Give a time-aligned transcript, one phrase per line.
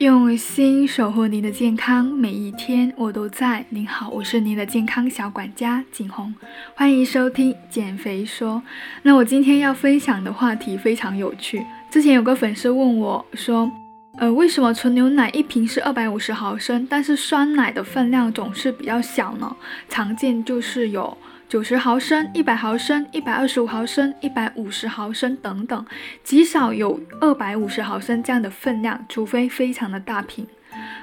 [0.00, 3.62] 用心守护您的健康，每一天我都在。
[3.68, 6.34] 您好，我是您的健康小管家景红，
[6.74, 8.62] 欢迎收听减肥说。
[9.02, 11.62] 那我今天要分享的话题非常有趣。
[11.90, 13.70] 之前有个粉丝问我说，
[14.16, 19.54] 呃，为什么纯牛奶一瓶是二百五十毫升，但是酸奶的分量总是比较小呢？
[19.90, 21.14] 常见就是有。
[21.50, 25.84] 九十毫升、一百毫升、一百二十五毫升、一百五十毫升等等，
[26.22, 30.46] 极少有二百五十毫升这样的分量，除非非常的大瓶。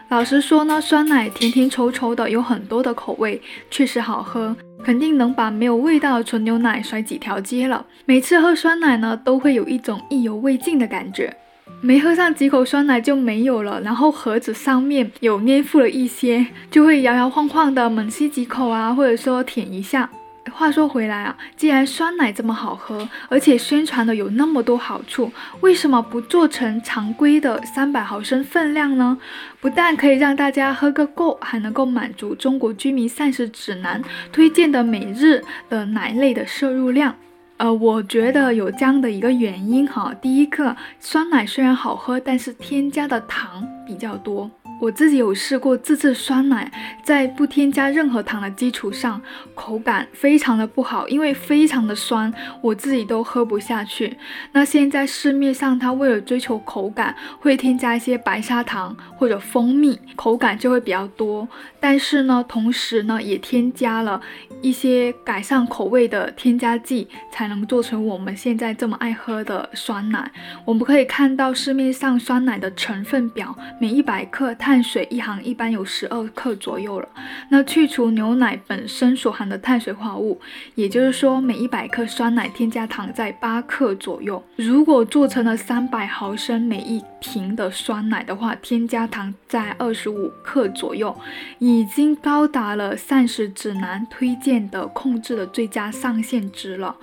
[0.08, 7.86] 老实说呢，酸奶甜甜稠稠的，有很多的口味，确实好喝，肯定能把没有味道的纯牛奶甩几条街了。
[8.06, 11.36] 每次喝酸奶呢，都会有一种意犹未尽的感觉，
[11.82, 20.10] 没喝上几口酸奶就没有了，然后盒子上面有粘附了一些，就会摇摇晃晃的猛吸几口啊，或者说舔一下。
[20.54, 29.18] 话说回来啊，既然酸奶这么好喝，而且宣传的有那么多好处，为什么不做成常规的三百毫升分量呢？
[29.60, 37.16] 不但可以让大家喝个够，还能够满足中国居民膳食指南推荐的每日的奶类的摄入量。
[37.58, 44.50] 呃，我觉得有这样的一个原因哈，第一个，酸奶虽然好喝，但是添加的糖比较多。
[44.80, 49.20] 我自己有试过自制酸奶，在不添加任何糖的基础上，
[49.56, 54.16] 口感非常的不好，因为非常的酸，我自己都喝不下去。
[54.52, 61.48] 那现在市面上，它为了追求口感，会添加一些白砂糖或者蜂蜜，口感就会比较多。
[61.80, 64.22] 但是呢，同时呢，也添加了
[64.62, 70.32] 一些改善口味的添加剂，才能做成我们现在这么爱喝的酸奶。
[70.66, 74.67] 我们可以看到市面上酸奶的成分表，每一百克它。
[74.68, 77.08] 碳水一行一般有十二克左右了。
[77.48, 80.42] 那去除牛奶本身所含的碳水化合物，
[80.76, 84.44] 也就是说每一百克酸奶添加糖在八克左右。
[84.58, 91.18] 如果做成了三百毫升每一瓶的酸奶的话，添加糖在二十五克左右，
[91.60, 96.94] 已经高达了膳食指南推荐的控制的最佳上限值了。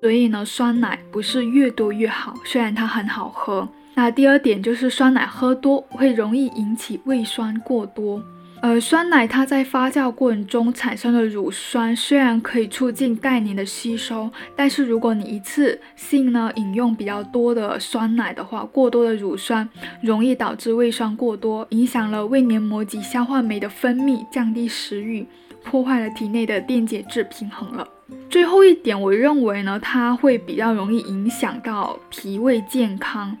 [0.00, 3.68] 所以呢，酸奶不是越多越好，虽然它很好喝。
[4.02, 8.22] 那第二点就是酸奶喝多会容易引起胃酸过多。
[8.62, 19.68] 呃，酸奶它在发酵过程中产生的乳酸，虽然可以促进钙磷的吸收，但是如果你一次性呢饮用比较多的酸奶的话，过多的乳酸
[20.02, 25.26] 容易导致胃酸过多，影响了胃黏膜及消化酶的分泌，降低食欲，
[25.62, 27.86] 破坏了体内的电解质平衡了。
[28.28, 33.36] 最后一点，我认为呢，它会比较容易影响到脾胃健康。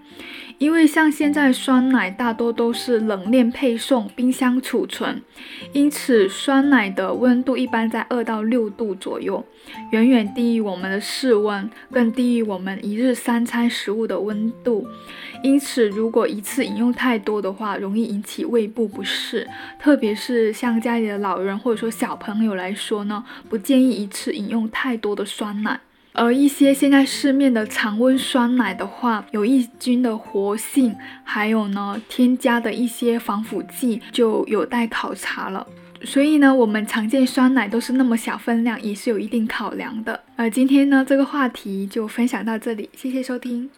[0.58, 5.22] 因为像现在酸奶大多都是冷链配送、冰箱储存，
[5.72, 9.42] 因此酸奶的温度一般在二到六度左右，
[9.92, 14.86] 远远低于我们的室温，更低于我们一日三餐食物的温度。
[15.42, 19.48] 因此，如果一次饮用太多的话，容易引起胃部不适，
[19.80, 25.78] 特别是像家里的老人或者说小朋友来说呢，不建议一次饮用太多的酸奶。
[26.12, 35.64] 而一些现在市面的常温酸奶的话，有益菌的活性，还有呢添加的一些防腐剂，就有待考察了。
[36.02, 40.20] 所以呢，我们常见酸奶都是那么小分量，也是有一定考量的。
[40.34, 43.70] 呃，今天呢这个话题就分享到这里，谢谢收听。